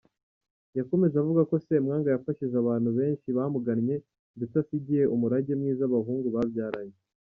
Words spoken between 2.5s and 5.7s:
abantu benshi bamugannye ndetse asigiye umurage